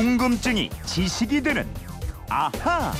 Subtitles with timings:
[0.00, 1.66] 궁금증이 지식이 되는
[2.30, 2.90] 아하.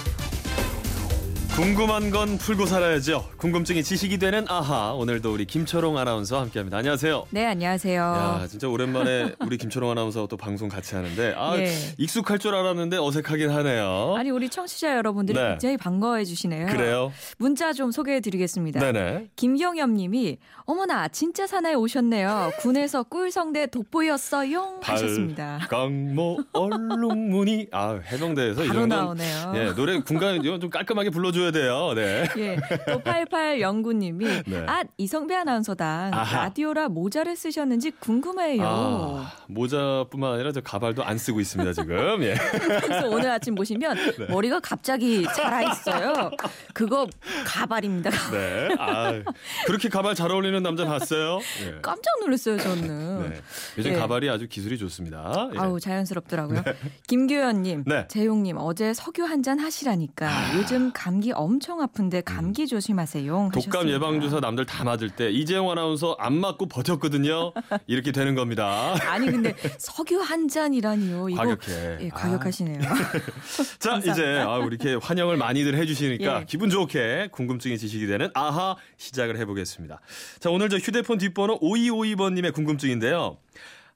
[1.60, 3.28] 궁금한 건 풀고 살아야죠.
[3.36, 4.94] 궁금증이 지식이 되는 아하.
[4.94, 6.78] 오늘도 우리 김초롱 아나운서와 함께합니다.
[6.78, 7.26] 안녕하세요.
[7.28, 8.00] 네, 안녕하세요.
[8.02, 11.70] 야, 진짜 오랜만에 우리 김초롱 아나운서 또 방송 같이 하는데 아, 예.
[11.98, 14.14] 익숙할 줄 알았는데 어색하긴 하네요.
[14.16, 15.48] 아니 우리 청취자 여러분들이 네.
[15.50, 16.68] 굉장히 반가워해 주시네요.
[16.68, 17.12] 그래요?
[17.36, 18.80] 문자 좀 소개해 드리겠습니다.
[18.80, 19.26] 네네.
[19.36, 22.52] 김경엽 님이 어머나 진짜 사나이 오셨네요.
[22.60, 25.66] 군에서 꿀성대 돋보였어요 하셨습니다.
[25.68, 27.66] 강모 얼룩무늬.
[27.72, 29.52] 아, 해병대에서 이런 건 나오네요.
[29.56, 31.92] 예, 노래 군간 좀 깔끔하게 불러 줘야 돼요.
[31.94, 32.28] 네.
[32.38, 34.64] 예, 또 8809님이 네.
[34.66, 36.44] 아 이성배 아나운서당 아하.
[36.44, 38.62] 라디오라 모자를 쓰셨는지 궁금해요.
[38.64, 42.22] 아, 모자뿐만 아니라 저 가발도 안 쓰고 있습니다 지금.
[42.22, 42.34] 예.
[42.80, 44.26] 그래서 오늘 아침 보시면 네.
[44.28, 46.30] 머리가 갑자기 자라 있어요.
[46.72, 47.06] 그거
[47.44, 48.10] 가발입니다.
[48.30, 48.68] 네.
[48.78, 49.22] 아,
[49.66, 51.38] 그렇게 가발 잘 어울리는 남자 봤어요?
[51.66, 51.80] 예.
[51.82, 53.30] 깜짝 놀랐어요 저는.
[53.30, 53.40] 네.
[53.78, 53.96] 요즘 예.
[53.96, 55.50] 가발이 아주 기술이 좋습니다.
[55.54, 55.58] 예.
[55.58, 56.62] 아우 자연스럽더라고요.
[57.08, 57.96] 김규현님, 네.
[57.96, 58.06] 아.
[58.08, 63.32] 재용님 어제 석유 한 잔 하시라니까 요즘 감기 엄청 아픈데 감기 조심하세요.
[63.32, 63.50] 음.
[63.50, 63.94] 독감 하셨습니다.
[63.94, 67.52] 예방 주사 남들 다 맞을 때 이재용 아나운서 안 맞고 버텼거든요.
[67.86, 68.94] 이렇게 되는 겁니다.
[69.08, 71.28] 아니 근데 석유 한 잔이라니요.
[71.28, 71.98] 이거 과격해.
[72.00, 72.80] 예, 과격하시네요.
[73.78, 74.00] 자.
[74.00, 76.44] 이제 아, 우리 이렇게 환영을 많이들 해주시니까 예.
[76.46, 80.00] 기분 좋게 궁금증이 지식이 되는 아하 시작을 해보겠습니다.
[80.38, 83.36] 자, 오늘 저 휴대폰 뒷번호 5252번님의 궁금증인데요.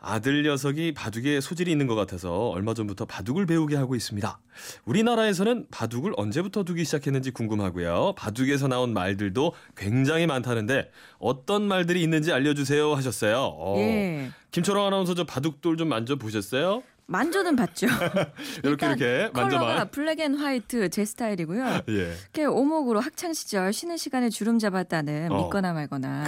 [0.04, 4.38] 아들 녀석이 바둑에 소질이 있는 것 같아서 얼마 전부터 바둑을 배우게 하고 있습니다.
[4.84, 8.14] 우리나라에서는 바둑을 언제부터 두기 시작했는지 궁금하고요.
[8.16, 13.38] 바둑에서 나온 말들도 굉장히 많다는데 어떤 말들이 있는지 알려주세요 하셨어요.
[13.38, 14.30] 어, 예.
[14.50, 16.82] 김초롱 아나운서 저 바둑돌 좀 만져보셨어요?
[17.06, 17.86] 만져는 봤죠.
[18.64, 19.86] 이렇게 이렇게 만져봐.
[19.86, 21.82] Black and white 제 스타일이고요.
[21.88, 21.92] 예.
[22.32, 25.42] 이렇게 오목으로 학창 시절 쉬는 시간에 주름 잡았다는 어.
[25.42, 26.24] 믿거나 말거나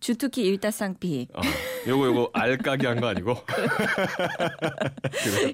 [0.00, 1.40] 주특기 일다쌍피 어,
[1.88, 3.36] 요거 요거 알까기 한 거 아니고?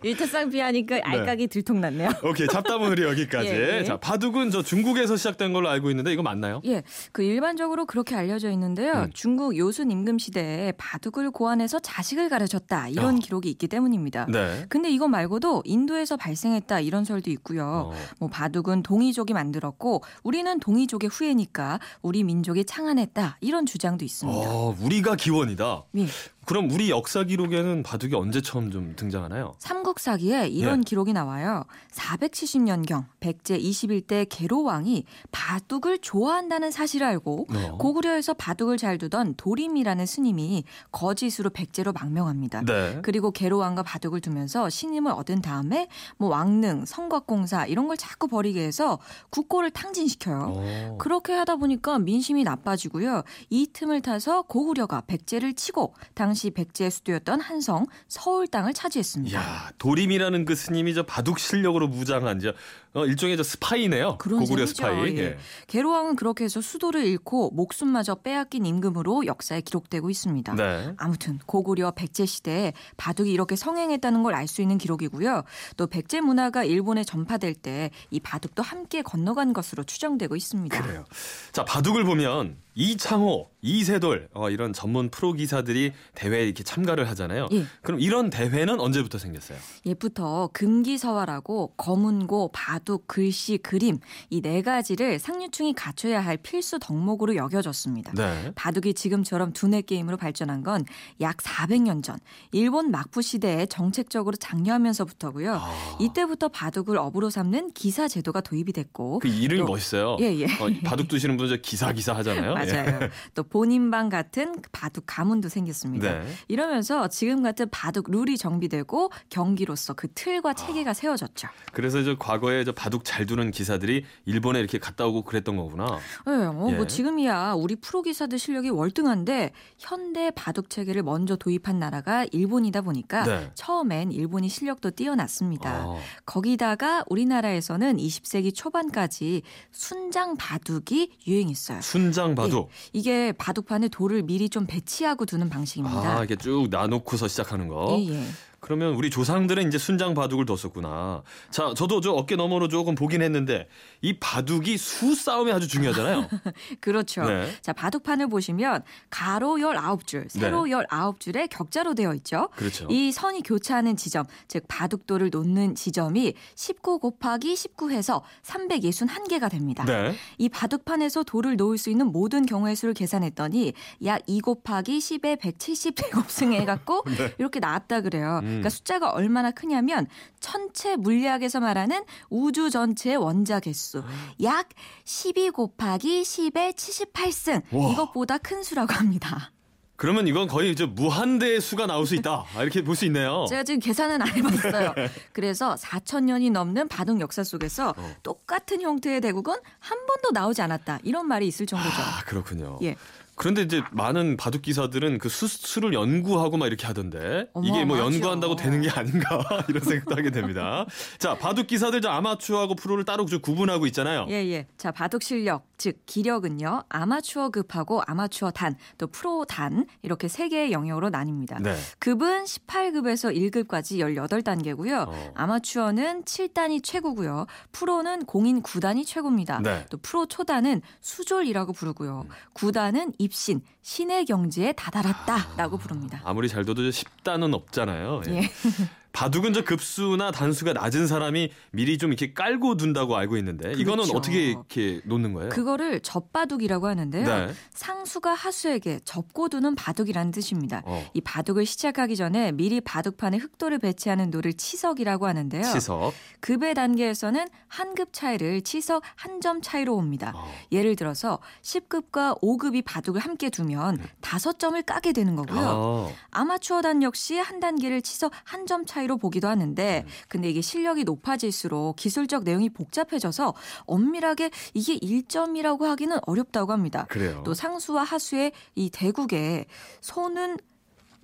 [0.03, 2.11] 일타쌍피 하니까 알까기 들통났네요.
[2.25, 3.49] 오케이 잡담은 여기까지.
[3.51, 3.85] 예, 예.
[3.85, 6.61] 자 바둑은 저 중국에서 시작된 걸로 알고 있는데 이거 맞나요?
[6.64, 6.83] 예,
[7.13, 8.92] 그 일반적으로 그렇게 알려져 있는데요.
[8.92, 9.11] 음.
[9.14, 13.19] 중국 요순 임금 시대에 바둑을 고안해서 자식을 가르쳤다 이런 어.
[13.19, 14.27] 기록이 있기 때문입니다.
[14.31, 14.64] 네.
[14.69, 17.91] 근데 이거 말고도 인도에서 발생했다 이런 설도 있고요.
[17.92, 17.95] 어.
[18.19, 24.51] 뭐 바둑은 동이족이 만들었고 우리는 동이족의 후예니까 우리 민족이 창안했다 이런 주장도 있습니다.
[24.51, 25.85] 어, 우리가 기원이다.
[25.98, 26.07] 예.
[26.47, 29.55] 그럼 우리 역사 기록에는 바둑이 언제 처음 좀 등장하나요?
[29.59, 30.83] 삼국사기에 이런 예.
[30.83, 31.65] 기록이 나와요.
[31.93, 37.79] 470년경 백제 21대 계로왕이 바둑을 좋아한다는 사실을 알고 어.
[37.79, 42.63] 고구려에서 바둑을 잘 두던 도림이라는 스님이 거짓으로 백제로 망명합니다.
[42.63, 42.99] 네.
[43.03, 48.99] 그리고 계로왕과 바둑을 두면서 신임을 얻은 다음에 뭐 왕릉, 성곽공사 이런 걸 자꾸 벌이게 해서
[49.31, 50.53] 국고를 탕진시켜요.
[50.57, 50.99] 어.
[51.01, 53.23] 그렇게 하다 보니까 민심이 나빠지고요.
[53.51, 59.39] 이 틈을 타서 고구려가 백제를 치고 당시 백제의 수도였던 한성, 서울 땅을 차지했습니다.
[59.39, 62.52] 야 도림이라는 그 스님이 저 바둑 실력으로 무장한 저
[62.95, 64.19] 어, 일종의 저 스파이네요.
[64.19, 64.67] 고구려.
[64.67, 65.17] 스파이.
[65.17, 65.19] 예.
[65.19, 65.39] 예.
[65.67, 70.55] 개로왕은 그렇게 해서 수도를 잃고 목숨마저 빼앗긴 임금으로 역사에 기록되고 있습니다.
[70.55, 70.95] 네.
[70.97, 75.43] 아무튼 고구려 백제 시대에 바둑이 이렇게 성행했다는 걸 알 수 있는 기록이고요.
[75.77, 80.81] 또 백제 문화가 일본에 전파될 때 이 바둑도 함께 건너간 것으로 추정되고 있습니다.
[80.83, 81.05] 그래요.
[81.53, 87.49] 자 바둑을 보면 이창호, 이세돌 어, 이런 전문 프로 기사들이 대회에 이렇게 참가를 하잖아요.
[87.53, 87.65] 예.
[87.83, 89.59] 그럼 이런 대회는 언제부터 생겼어요?
[89.87, 93.98] 예부터 금기서화라고 검은고, 바둑, 글씨, 그림
[94.30, 98.12] 이 네 가지를 상류층이 갖춰야 할 필수 덕목으로 여겨졌습니다.
[98.12, 98.52] 네.
[98.55, 100.84] 바둑이 지금처럼 두뇌 게임으로 발전한 건
[101.20, 102.18] 약 400년 전
[102.52, 105.55] 일본 막부 시대에 정책적으로 장려하면서부터고요.
[105.55, 105.96] 아.
[106.00, 110.16] 이때부터 바둑을 업으로 삼는 기사 제도가 도입이 됐고 그 이름이 또- 멋있어요.
[110.20, 110.45] 예, 예.
[110.45, 112.51] 어, 바둑 두시는 분들 저 기사 기사 하잖아요.
[112.51, 112.72] 예.
[112.72, 113.08] 맞아요.
[113.34, 116.18] 또 본인방 같은 바둑 가문도 생겼습니다.
[116.20, 116.27] 네.
[116.48, 121.48] 이러면서 지금 같은 바둑 룰이 정비되고 경기로서 그 틀과 체계가 세워졌죠.
[121.72, 125.98] 그래서 저 과거에 저 바둑 잘 두는 기사들이 일본에 이렇게 갔다 오고 그랬던 거구나.
[126.27, 126.74] 네, 어, 예.
[126.74, 133.25] 뭐 지금이야 우리 프로 기사들 실력이 월등한데 현대 바둑 체계를 먼저 도입한 나라가 일본이다 보니까
[133.25, 133.50] 네.
[133.54, 135.70] 처음엔 일본이 실력도 뛰어났습니다.
[135.70, 135.96] 아.
[136.26, 141.81] 거기다가 우리나라에서는 20세기 초반까지 순장 바둑이 유행했어요.
[141.81, 142.70] 순장 바둑.
[142.93, 146.16] 이게 바둑판에 돌을 미리 좀 배치하고 두는 방식입니다.
[146.16, 147.96] 아, 이렇게 쭉 나놓고서 시작하는 거.
[147.99, 148.25] 예, 예.
[148.64, 151.22] 그러면 우리 조상들은 이제 순장 바둑을 뒀었구나.
[151.50, 153.69] 자, 저도 저 어깨 너머로 조금 보긴 했는데
[154.00, 156.26] 이 바둑이 수 싸움이 아주 중요하잖아요.
[156.81, 157.25] 그렇죠.
[157.25, 157.46] 네.
[157.61, 160.72] 자, 바둑판을 보시면 가로 19줄, 세로 네.
[160.72, 162.49] 19줄에 격자로 되어 있죠.
[162.56, 162.87] 그렇죠.
[162.88, 169.84] 이 선이 교차하는 지점, 즉 바둑돌을 놓는 지점이 19 곱하기 19 해서 361개가 됩니다.
[169.84, 170.14] 네.
[170.38, 173.75] 이 바둑판에서 돌을 놓을 수 있는 모든 경우의 수를 계산했더니
[174.06, 177.34] 약 2 곱하기 10의 170 제곱승 해갖고 네.
[177.38, 178.40] 이렇게 나왔다 그래요.
[178.43, 178.53] 음.
[178.54, 180.06] 그러니까 숫자가 얼마나 크냐면
[180.40, 184.02] 천체 물리학에서 말하는 우주 전체의 원자 개수
[184.42, 184.68] 약
[185.04, 187.92] 12 곱하기 10의 78승 와.
[187.92, 189.50] 이것보다 큰 수라고 합니다.
[189.96, 192.44] 그러면 이건 거의 이제 무한대의 수가 나올 수 있다.
[192.56, 193.46] 아, 이렇게 볼 수 있네요.
[193.48, 194.92] 제가 지금 계산은 안 해봤어요.
[195.32, 198.14] 그래서 4천 년이 넘는 바둑 역사 속에서 어.
[198.24, 200.98] 똑같은 형태의 대국은 한 번도 나오지 않았다.
[201.04, 201.94] 이런 말이 있을 정도죠.
[202.02, 202.80] 아, 그렇군요.
[202.82, 202.96] 예.
[203.36, 207.98] 그런데 이제 많은 바둑 기사들은 그 수, 수를 연구하고 막 이렇게 하던데 이게 뭐.
[207.98, 210.86] 연구한다고 되는 게 아닌가 이런 생각도 하게 됩니다.
[211.19, 214.26] 자, 바둑 기사들 저 아마추어하고 프로를 따로 좀 구분하고 있잖아요.
[214.28, 214.66] 예, 예.
[214.76, 216.85] 자, 바둑 실력, 즉 기력은요.
[216.88, 221.62] 아마추어급하고 아마추어 단, 또 프로 단 이렇게 세 개의 영역으로 나뉩니다.
[221.62, 221.76] 네.
[221.99, 225.09] 급은 18급에서 1급까지 18단계고요.
[225.09, 225.32] 어.
[225.35, 227.47] 아마추어는 7단이 최고고요.
[227.73, 229.61] 프로는 공인 9단이 최고입니다.
[229.61, 229.79] 네.
[229.79, 229.85] 음.
[229.91, 232.26] 또 프로 초단은 수졸이라고 부르고요.
[232.55, 236.21] 9단은 입신, 신의 경지에 다다랐다라고 부릅니다.
[236.25, 238.23] 아무리 잘 둬도 10단은 없잖아요.
[238.29, 238.32] 예.
[238.35, 238.50] 예.
[239.14, 244.16] 바둑은 저 급수나 단수가 낮은 사람이 미리 좀 이렇게 깔고 둔다고 알고 있는데 이거는 그렇죠.
[244.19, 245.49] 어떻게 이렇게 놓는 거예요?
[245.50, 247.25] 그거를 접바둑이라고 하는데요.
[247.46, 247.55] 네.
[247.72, 250.82] 상수가 하수에게 접고 두는 바둑이라는 뜻입니다.
[250.84, 251.08] 어.
[251.14, 255.62] 이 바둑을 시작하기 전에 미리 바둑판에 흑돌을 배치하는 돌을 치석이라고 하는데요.
[255.62, 256.12] 치석.
[256.40, 260.32] 급의 단계에서는 한 급 차이를 치석 한 점 차이로 옵니다.
[260.34, 260.50] 어.
[260.72, 265.61] 예를 들어서 10급과 5급이 바둑을 함께 두면 다섯 점을 까게 되는 거고요.
[265.61, 266.40] 아.
[266.40, 271.04] 아마추어 단 역시 한 단계를 치석 한 점 차이 로 보기도 하는데 근데 이게 실력이
[271.04, 273.54] 높아질수록 기술적 내용이 복잡해져서
[273.86, 277.06] 엄밀하게 이게 1점이라고 하기는 어렵다고 합니다.
[277.10, 277.42] 그래요.
[277.44, 279.66] 또 상수와 하수의 이 대국에
[280.00, 280.56] 손은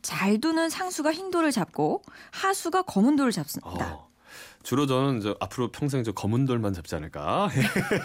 [0.02, 3.94] 잘 두는 상수가 흰 돌을 잡고 하수가 검은 돌을 잡습니다.
[3.94, 4.09] 어.
[4.62, 7.48] 주로 저는 저 앞으로 평생 저 검은 돌만 잡지 않을까.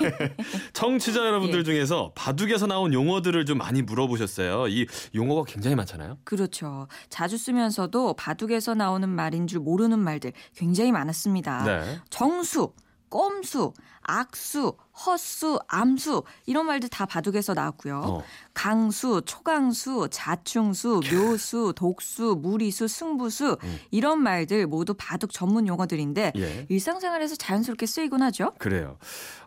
[0.73, 1.63] 청취자 여러분들 예.
[1.63, 4.67] 중에서 바둑에서 나온 용어들을 좀 많이 물어보셨어요.
[4.69, 6.17] 이 용어가 굉장히 많잖아요.
[6.23, 6.87] 그렇죠.
[7.09, 11.63] 자주 쓰면서도 바둑에서 나오는 말인 줄 모르는 말들 굉장히 많았습니다.
[11.63, 11.99] 네.
[12.09, 12.71] 정수,
[13.09, 13.73] 꼼수,
[14.07, 14.73] 악수,
[15.05, 18.01] 헛수, 암수 이런 말들 다 바둑에서 나왔고요.
[18.05, 18.23] 어.
[18.53, 23.79] 강수, 초강수, 자충수, 묘수, 독수, 무리수, 승부수 음.
[23.91, 26.65] 이런 말들 모두 바둑 전문 용어들인데 예.
[26.69, 28.51] 일상생활에서 자연스럽게 쓰이곤 하죠.
[28.57, 28.97] 그래요.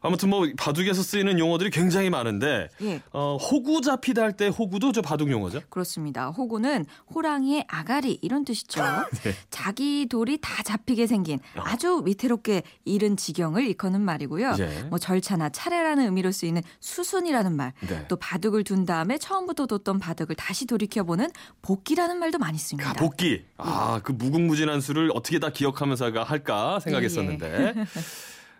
[0.02, 3.00] 아무튼 뭐 바둑에서 쓰이는 용어들이 굉장히 많은데 예.
[3.12, 5.62] 어, 호구 잡히다 할 때 호구도 저 바둑 용어죠?
[5.68, 6.28] 그렇습니다.
[6.28, 6.84] 호구는
[7.14, 8.82] 호랑이의 아가리 이런 뜻이죠.
[9.24, 9.32] 네.
[9.50, 14.47] 자기 돌이 다 잡히게 생긴 아주 위태롭게 이른 지경을 일컫는 말이고요.
[14.58, 14.82] 예.
[14.84, 17.72] 뭐 절차나 차례라는 의미로 쓰이는 수순이라는 말.
[17.88, 18.06] 네.
[18.08, 21.30] 또 바둑을 둔 다음에 처음부터 뒀던 바둑을 다시 돌이켜보는
[21.62, 22.90] 복기라는 말도 많이 씁니다.
[22.90, 23.44] 아, 복기.
[23.56, 27.74] 아, 그 무궁무진한 수를 어떻게 다 기억하면서 할까 생각했었는데.
[27.76, 27.86] 예,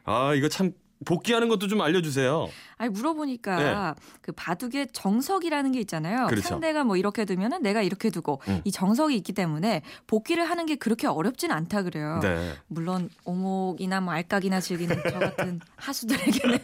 [0.05, 0.73] 아, 이거 참
[1.05, 2.49] 복기하는 것도 좀 알려주세요.
[2.77, 6.23] 아니 물어보니까 그 바둑의 정석이라는 게 있잖아요.
[6.23, 6.31] 네.
[6.31, 6.49] 그렇죠.
[6.49, 8.61] 상대가 뭐 이렇게 두면은 내가 이렇게 두고 음.
[8.65, 12.21] 이 정석이 있기 때문에 복기를 하는 게 그렇게 어렵진 않다 그래요.
[12.23, 12.55] 네.
[12.67, 16.59] 물론 오목이나 뭐 알까기나 즐기는 저 같은 하수들에게는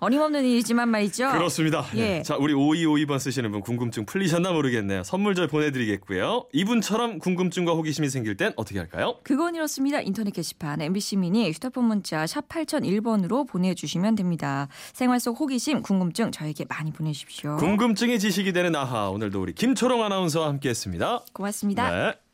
[0.00, 1.30] 어림없는 일이지만 말이죠.
[1.30, 1.84] 그렇습니다.
[1.94, 2.18] 예.
[2.18, 2.22] 예.
[2.22, 5.04] 자, 우리 5252번 쓰시는 분 궁금증 풀리셨나 모르겠네요.
[5.04, 6.46] 선물 저 보내드리겠고요.
[6.52, 9.16] 이분처럼 궁금증과 호기심이 생길 땐 어떻게 할까요?
[9.22, 10.00] 그건 이렇습니다.
[10.00, 14.68] 인터넷 게시판 MBC 미니 휴대폰 문자 샵 8001번으로 보내주시면 됩니다.
[14.94, 17.56] 생활 속 호기심, 궁금증 저에게 많이 보내주십시오.
[17.58, 19.10] 궁금증이 지식이 되는 아하.
[19.10, 21.24] 오늘도 우리 김초롱 아나운서와 함께했습니다.
[21.34, 21.90] 고맙습니다.
[21.90, 22.29] 네.